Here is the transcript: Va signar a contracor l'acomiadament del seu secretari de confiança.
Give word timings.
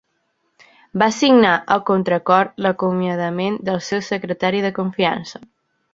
Va 1.01 1.09
signar 1.17 1.51
a 1.75 1.77
contracor 1.89 2.49
l'acomiadament 2.67 3.61
del 3.69 3.81
seu 3.89 4.03
secretari 4.11 4.65
de 4.65 4.73
confiança. 4.81 5.43